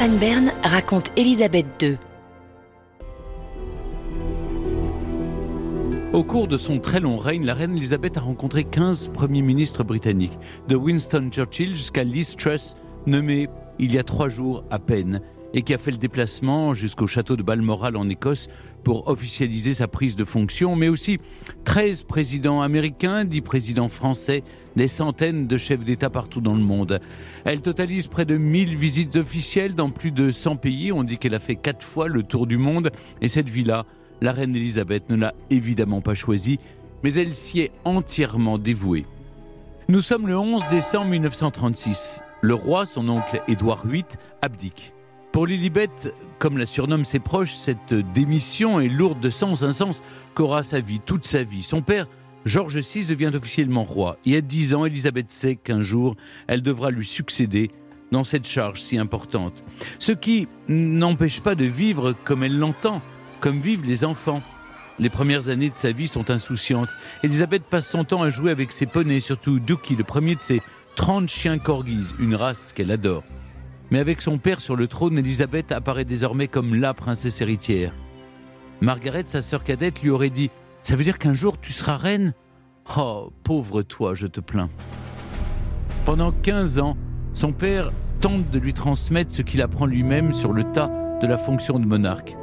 [0.00, 1.98] Stéphane Bern raconte Élisabeth II.
[6.14, 9.84] Au cours de son très long règne, la reine Elisabeth a rencontré 15 premiers ministres
[9.84, 15.20] britanniques, de Winston Churchill jusqu'à Liz Truss, nommée il y a trois jours à peine,
[15.54, 18.48] et qui a fait le déplacement jusqu'au château de Balmoral en Écosse
[18.84, 21.18] pour officialiser sa prise de fonction, mais aussi
[21.64, 24.42] 13 présidents américains, 10 présidents français,
[24.76, 27.00] des centaines de chefs d'État partout dans le monde.
[27.44, 30.92] Elle totalise près de 1000 visites officielles dans plus de 100 pays.
[30.92, 32.90] On dit qu'elle a fait quatre fois le tour du monde.
[33.20, 33.84] Et cette vie-là,
[34.20, 36.58] la reine Elisabeth ne l'a évidemment pas choisie,
[37.02, 39.06] mais elle s'y est entièrement dévouée.
[39.88, 42.22] Nous sommes le 11 décembre 1936.
[42.42, 44.04] Le roi, son oncle Édouard VIII,
[44.40, 44.94] abdique.
[45.32, 45.88] Pour Lilibet,
[46.40, 50.02] comme la surnomment ses proches, cette démission est lourde de sens, un sens
[50.34, 51.62] qu'aura sa vie, toute sa vie.
[51.62, 52.08] Son père,
[52.44, 54.16] Georges VI, devient officiellement roi.
[54.26, 56.16] Et à 10 ans, Elisabeth sait qu'un jour,
[56.48, 57.70] elle devra lui succéder
[58.10, 59.62] dans cette charge si importante.
[60.00, 63.00] Ce qui n'empêche pas de vivre comme elle l'entend,
[63.38, 64.42] comme vivent les enfants.
[64.98, 66.90] Les premières années de sa vie sont insouciantes.
[67.22, 70.60] Elisabeth passe son temps à jouer avec ses poneys, surtout Dookie, le premier de ses
[70.96, 73.22] 30 chiens corgis, une race qu'elle adore.
[73.90, 77.92] Mais avec son père sur le trône, Elisabeth apparaît désormais comme la princesse héritière.
[78.80, 80.50] Margaret, sa sœur cadette, lui aurait dit
[80.84, 82.32] Ça veut dire qu'un jour tu seras reine?
[82.96, 84.70] Oh, pauvre toi, je te plains.
[86.04, 86.96] Pendant 15 ans,
[87.34, 91.36] son père tente de lui transmettre ce qu'il apprend lui-même sur le tas de la
[91.36, 92.36] fonction de monarque.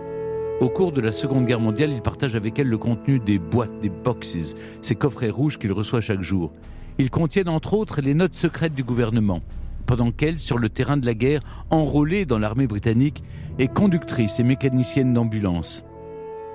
[0.60, 3.80] Au cours de la Seconde Guerre mondiale, il partage avec elle le contenu des boîtes,
[3.82, 6.52] des boxes, ces coffrets rouges qu'il reçoit chaque jour.
[6.98, 9.42] Ils contiennent entre autres les notes secrètes du gouvernement
[9.88, 13.24] pendant qu'elle, sur le terrain de la guerre, enrôlée dans l'armée britannique,
[13.58, 15.84] est conductrice et mécanicienne d'ambulance.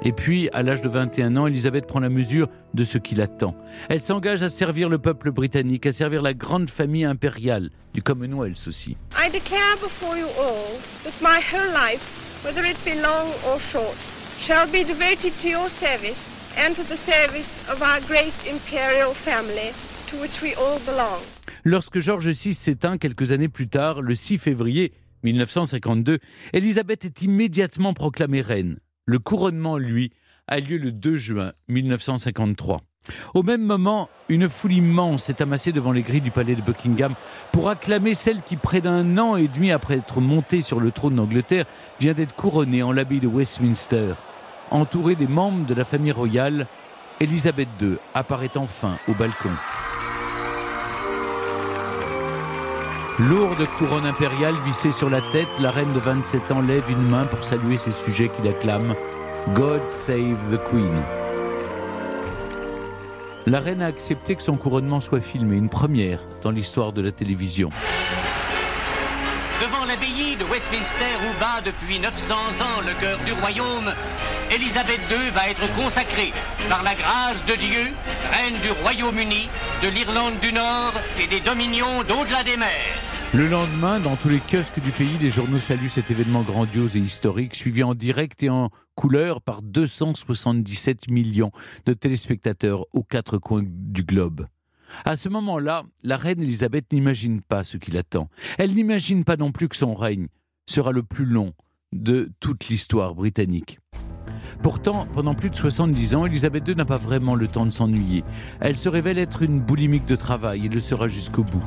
[0.04, 3.54] Et puis, à l'âge de 21 ans, Elisabeth prend la mesure de ce qui l'attend.
[3.88, 8.66] Elle s'engage à servir le peuple britannique, à servir la grande famille impériale, du Commonwealth
[8.66, 8.96] aussi.
[9.16, 13.96] I declare before you all that my whole life, whether it be long or short,
[14.40, 16.28] shall be devoted to your service
[16.58, 19.70] and to the service of our great imperial family
[20.12, 21.20] to which we all belong.
[21.64, 24.92] Lorsque George VI s'éteint quelques années plus tard, le 6 février
[25.22, 26.18] 1952,
[26.52, 28.78] Élisabeth est immédiatement proclamée reine.
[29.06, 30.12] Le couronnement, lui,
[30.48, 32.82] a lieu le 2 juin 1953.
[33.34, 37.14] Au même moment, une foule immense s'est amassée devant les grilles du palais de Buckingham
[37.50, 41.16] pour acclamer celle qui, près d'un an et demi après être montée sur le trône
[41.16, 41.66] d'Angleterre,
[41.98, 44.14] vient d'être couronnée en l'abbaye de Westminster.
[44.70, 46.66] Entourée des membres de la famille royale,
[47.20, 49.50] Élisabeth II apparaît enfin au balcon.
[53.18, 57.24] Lourde couronne impériale vissée sur la tête, la reine de 27 ans lève une main
[57.24, 58.94] pour saluer ses sujets qui l'acclament.
[59.54, 61.02] God save the Queen.
[63.46, 67.12] La reine a accepté que son couronnement soit filmé, une première dans l'histoire de la
[67.12, 67.68] télévision.
[69.60, 73.92] Devant l'abbaye de Westminster où bat depuis 900 ans le cœur du royaume,
[74.50, 76.32] Élisabeth II va être consacrée
[76.68, 77.92] par la grâce de Dieu,
[78.32, 79.48] reine du Royaume-Uni,
[79.82, 83.01] de l'Irlande du Nord et des dominions d'au-delà des mers.
[83.34, 86.98] Le lendemain, dans tous les kiosques du pays, les journaux saluent cet événement grandiose et
[86.98, 91.50] historique, suivi en direct et en couleur par 277 millions
[91.86, 94.46] de téléspectateurs aux quatre coins du globe.
[95.06, 98.28] À ce moment-là, la reine Elisabeth n'imagine pas ce qui l'attend.
[98.58, 100.28] Elle n'imagine pas non plus que son règne
[100.66, 101.54] sera le plus long
[101.92, 103.78] de toute l'histoire britannique.
[104.62, 108.24] Pourtant, pendant plus de 70 ans, Elisabeth II n'a pas vraiment le temps de s'ennuyer.
[108.60, 111.64] Elle se révèle être une boulimique de travail et le sera jusqu'au bout.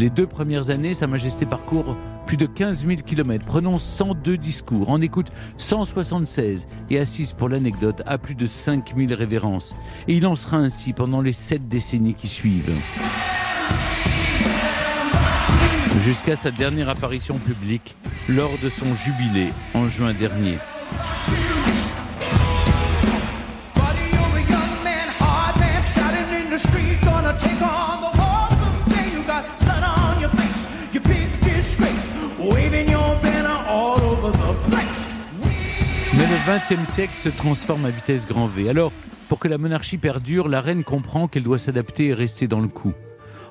[0.00, 1.94] Les deux premières années, Sa Majesté parcourt
[2.24, 5.26] plus de 15 000 km, prononce 102 discours, en écoute
[5.58, 9.74] 176 et assiste pour l'anecdote à plus de 5 000 révérences.
[10.08, 12.72] Et il en sera ainsi pendant les sept décennies qui suivent.
[16.02, 17.94] Jusqu'à sa dernière apparition publique
[18.26, 20.56] lors de son jubilé en juin dernier.
[36.46, 38.70] XXe siècle se transforme à vitesse grand V.
[38.70, 38.92] Alors,
[39.28, 42.68] pour que la monarchie perdure, la reine comprend qu'elle doit s'adapter et rester dans le
[42.68, 42.94] coup.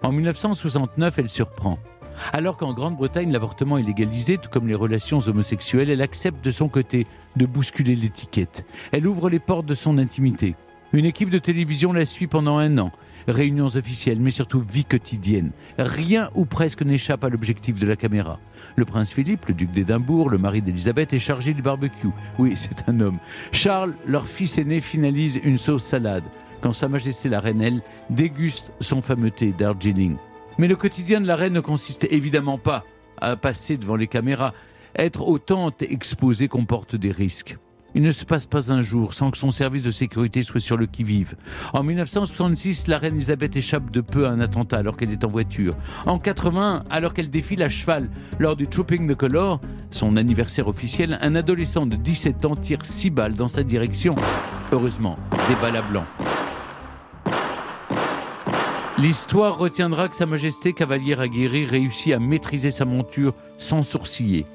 [0.01, 1.77] En 1969, elle surprend.
[2.33, 6.68] Alors qu'en Grande-Bretagne, l'avortement est légalisé, tout comme les relations homosexuelles, elle accepte de son
[6.68, 7.06] côté
[7.36, 8.65] de bousculer l'étiquette.
[8.92, 10.56] Elle ouvre les portes de son intimité.
[10.91, 12.91] Une équipe de télévision la suit pendant un an.
[13.27, 15.51] Réunions officielles, mais surtout vie quotidienne.
[15.77, 18.39] Rien ou presque n'échappe à l'objectif de la caméra.
[18.75, 22.07] Le prince Philippe, le duc d'Édimbourg, le mari d'Élisabeth, est chargé du barbecue.
[22.39, 23.19] Oui, c'est un homme.
[23.51, 26.24] Charles, leur fils aîné, finalise une sauce salade.
[26.62, 29.53] Quand Sa Majesté la Reine, elle, déguste son fameux thé.
[30.57, 32.83] Mais le quotidien de la reine ne consiste évidemment pas
[33.21, 34.56] à passer devant les caméras.
[34.97, 37.57] Être autant exposé comporte des risques.
[37.95, 40.77] Il ne se passe pas un jour sans que son service de sécurité soit sur
[40.77, 41.36] le qui-vive.
[41.74, 45.30] En 1966, la reine Elisabeth échappe de peu à un attentat alors qu'elle est en
[45.30, 45.75] voiture.
[46.06, 49.59] En 80, alors qu'elle défile à cheval lors du Trooping the Color,
[49.89, 54.15] son anniversaire officiel, un adolescent de 17 ans tire 6 balles dans sa direction.
[54.71, 56.06] Heureusement, des balles à blanc.
[59.00, 64.45] L'histoire retiendra que Sa Majesté cavalière aguerrie réussit à maîtriser sa monture sans sourciller.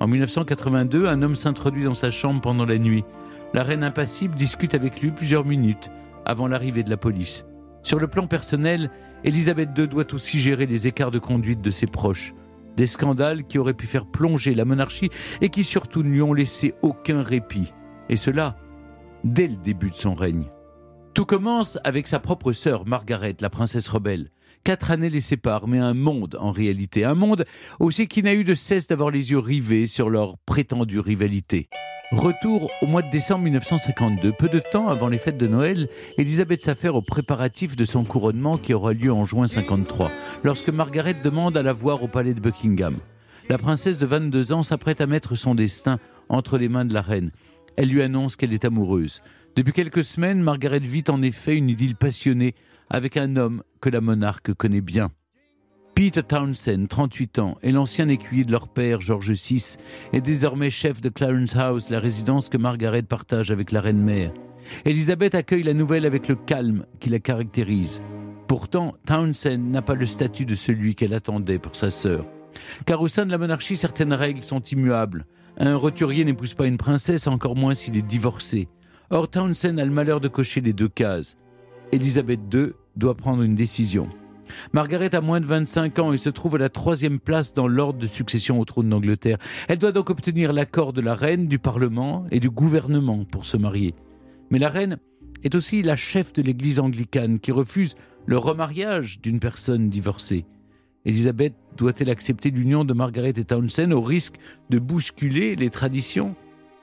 [0.00, 3.04] En 1982, un homme s'introduit dans sa chambre pendant la nuit.
[3.52, 5.90] La reine impassible discute avec lui plusieurs minutes
[6.24, 7.44] avant l'arrivée de la police.
[7.82, 8.90] Sur le plan personnel,
[9.24, 12.32] Elisabeth II doit aussi gérer les écarts de conduite de ses proches.
[12.78, 15.10] Des scandales qui auraient pu faire plonger la monarchie
[15.42, 17.74] et qui surtout ne lui ont laissé aucun répit.
[18.08, 18.56] Et cela,
[19.22, 20.46] dès le début de son règne.
[21.12, 24.30] Tout commence avec sa propre sœur, Margaret, la princesse rebelle.
[24.62, 27.04] Quatre années les séparent, mais un monde en réalité.
[27.04, 27.46] Un monde
[27.78, 31.70] aussi qui n'a eu de cesse d'avoir les yeux rivés sur leur prétendue rivalité.
[32.12, 36.60] Retour au mois de décembre 1952, peu de temps avant les fêtes de Noël, Elisabeth
[36.60, 40.10] s'affaire aux préparatifs de son couronnement qui aura lieu en juin 53,
[40.42, 42.96] lorsque Margaret demande à la voir au palais de Buckingham.
[43.48, 45.98] La princesse de 22 ans s'apprête à mettre son destin
[46.28, 47.30] entre les mains de la reine.
[47.76, 49.22] Elle lui annonce qu'elle est amoureuse.
[49.56, 52.54] Depuis quelques semaines, Margaret vit en effet une idylle passionnée
[52.88, 55.10] avec un homme que la monarque connaît bien.
[55.94, 59.76] Peter Townsend, 38 ans, est l'ancien écuyer de leur père, George VI,
[60.12, 64.32] et désormais chef de Clarence House, la résidence que Margaret partage avec la reine-mère.
[64.84, 68.00] Elisabeth accueille la nouvelle avec le calme qui la caractérise.
[68.46, 72.24] Pourtant, Townsend n'a pas le statut de celui qu'elle attendait pour sa sœur.
[72.86, 75.26] Car au sein de la monarchie, certaines règles sont immuables.
[75.58, 78.68] Un roturier n'épouse pas une princesse, encore moins s'il est divorcé.
[79.12, 81.36] Or, Townsend a le malheur de cocher les deux cases.
[81.90, 84.08] Elisabeth II doit prendre une décision.
[84.72, 87.98] Margaret a moins de 25 ans et se trouve à la troisième place dans l'ordre
[87.98, 89.38] de succession au trône d'Angleterre.
[89.66, 93.56] Elle doit donc obtenir l'accord de la reine, du Parlement et du gouvernement pour se
[93.56, 93.96] marier.
[94.50, 94.98] Mais la reine
[95.42, 97.96] est aussi la chef de l'Église anglicane qui refuse
[98.26, 100.46] le remariage d'une personne divorcée.
[101.04, 104.36] Elisabeth doit-elle accepter l'union de Margaret et Townsend au risque
[104.68, 106.36] de bousculer les traditions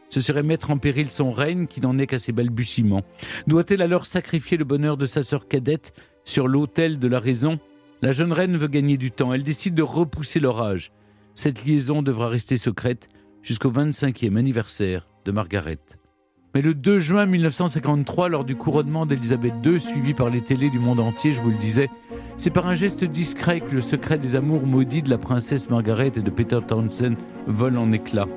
[0.10, 3.04] ce serait mettre en péril son règne qui n'en est qu'à ses balbutiements.
[3.48, 5.94] Doit-elle alors sacrifier le bonheur de sa sœur cadette
[6.26, 7.60] sur l'autel de la raison?
[8.02, 9.34] La jeune reine veut gagner du temps.
[9.34, 10.92] Elle décide de repousser l'orage.
[11.36, 13.10] Cette liaison devra rester secrète
[13.42, 15.80] jusqu'au 25e anniversaire de Margaret.
[16.56, 20.80] Mais le 2 juin 1953, lors du couronnement d'Elisabeth II, suivi par les télés du
[20.80, 21.90] monde entier, je vous le disais,
[22.38, 26.14] c'est par un geste discret que le secret des amours maudits de la princesse Margaret
[26.16, 27.16] et de Peter Townsend
[27.46, 28.28] vole en éclats.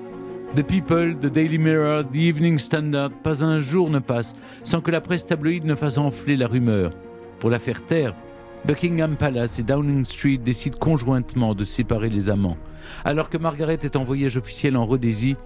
[0.56, 4.91] The People, The Daily Mirror, The Evening Standard, pas un jour ne passe sans que
[4.91, 6.91] la presse tabloïde ne fasse enfler la rumeur.
[7.38, 8.17] Pour la faire taire,
[8.64, 12.56] Buckingham Palace et Downing Street décident conjointement de séparer les amants.
[13.05, 15.37] Alors que Margaret est en voyage officiel en Rhodésie,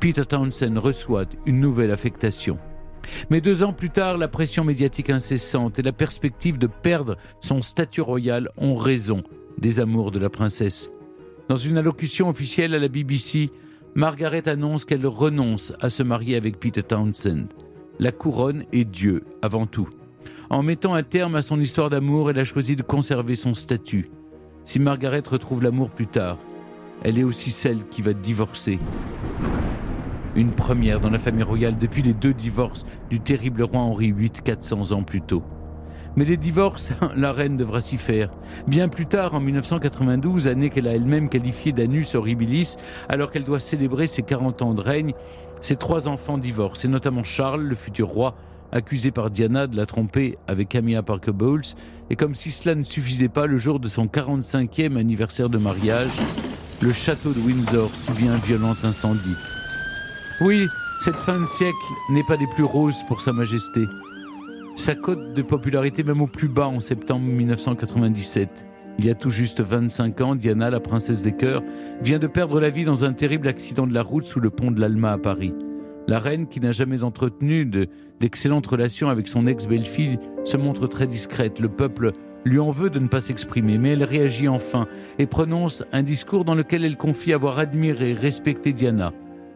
[0.00, 2.58] Peter Townsend reçoit une nouvelle affectation.
[3.30, 7.62] Mais deux ans plus tard, la pression médiatique incessante et la perspective de perdre son
[7.62, 9.22] statut royal ont raison
[9.56, 10.90] des amours de la princesse.
[11.48, 13.52] Dans une allocution officielle à la BBC,
[13.98, 17.48] Margaret annonce qu'elle renonce à se marier avec Peter Townsend.
[17.98, 19.88] La couronne est Dieu avant tout.
[20.50, 24.08] En mettant un terme à son histoire d'amour, elle a choisi de conserver son statut.
[24.64, 26.38] Si Margaret retrouve l'amour plus tard,
[27.02, 28.78] elle est aussi celle qui va divorcer.
[30.36, 34.30] Une première dans la famille royale depuis les deux divorces du terrible roi Henri VIII
[34.30, 35.42] 400 ans plus tôt.
[36.18, 38.32] Mais les divorces, la reine devra s'y faire.
[38.66, 42.76] Bien plus tard, en 1992, année qu'elle a elle-même qualifiée d'anus horribilis,
[43.08, 45.14] alors qu'elle doit célébrer ses 40 ans de règne,
[45.60, 48.34] ses trois enfants divorcent, et notamment Charles, le futur roi,
[48.72, 51.76] accusé par Diana de la tromper avec Camilla Parker Bowles.
[52.10, 56.10] Et comme si cela ne suffisait pas, le jour de son 45e anniversaire de mariage,
[56.82, 59.36] le château de Windsor subit un violent incendie.
[60.40, 60.66] Oui,
[61.00, 61.76] cette fin de siècle
[62.10, 63.84] n'est pas des plus roses pour Sa Majesté.
[64.78, 68.64] Sa cote de popularité même au plus bas en septembre 1997.
[69.00, 71.64] Il y a tout juste 25 ans, Diana, la princesse des cœurs,
[72.00, 74.70] vient de perdre la vie dans un terrible accident de la route sous le pont
[74.70, 75.52] de l'Alma à Paris.
[76.06, 77.68] La reine, qui n'a jamais entretenu
[78.20, 81.58] d'excellentes relations avec son ex-belle-fille, se montre très discrète.
[81.58, 82.12] Le peuple
[82.44, 84.86] lui en veut de ne pas s'exprimer, mais elle réagit enfin
[85.18, 89.12] et prononce un discours dans lequel elle confie avoir admiré et respecté Diana.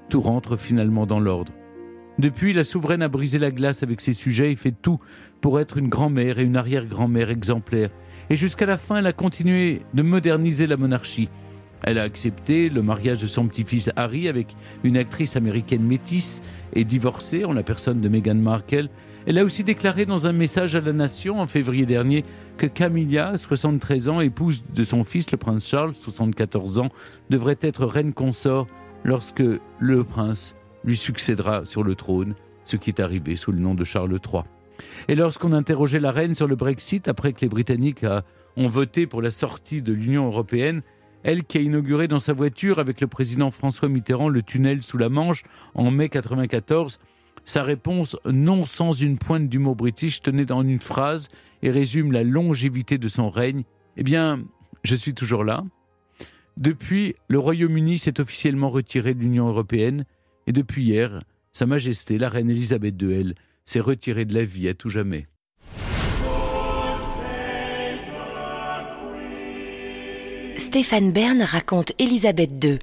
[0.08, 1.52] Tout rentre finalement dans l'ordre.
[2.18, 5.00] Depuis, la souveraine a brisé la glace avec ses sujets et fait tout
[5.40, 7.90] pour être une grand-mère et une arrière-grand-mère exemplaires.
[8.30, 11.28] Et jusqu'à la fin, elle a continué de moderniser la monarchie.
[11.82, 14.54] Elle a accepté le mariage de son petit-fils Harry avec
[14.84, 16.40] une actrice américaine métisse
[16.74, 18.88] et divorcée en la personne de Meghan Markle.
[19.26, 22.24] Elle a aussi déclaré dans un message à la nation en février dernier
[22.56, 26.88] que Camilla, 73 ans, épouse de son fils le prince Charles, 74 ans,
[27.30, 28.68] devrait être reine consort
[29.04, 29.42] lorsque
[29.78, 32.34] le prince lui succédera sur le trône,
[32.64, 34.42] ce qui est arrivé sous le nom de Charles III.
[35.08, 38.04] Et lorsqu'on interrogeait la reine sur le Brexit, après que les Britanniques
[38.56, 40.82] ont voté pour la sortie de l'Union européenne,
[41.22, 44.98] elle qui a inauguré dans sa voiture avec le président François Mitterrand le tunnel sous
[44.98, 46.98] la Manche en mai 1994,
[47.44, 51.28] sa réponse, non sans une pointe d'humour british, tenait dans une phrase
[51.62, 53.64] et résume la longévité de son règne.
[53.96, 54.40] Eh bien,
[54.84, 55.64] je suis toujours là.
[56.56, 60.04] Depuis, le Royaume-Uni s'est officiellement retiré de l'Union européenne
[60.46, 61.22] et depuis hier,
[61.52, 63.34] Sa Majesté, la reine Elisabeth II,
[63.64, 65.26] s'est retirée de la vie à tout jamais.
[70.56, 72.78] Stéphane Bern raconte Elisabeth II.